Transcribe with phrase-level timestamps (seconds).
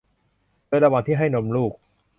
[0.67, 1.73] โดยระหว่างที่ให้นมลูก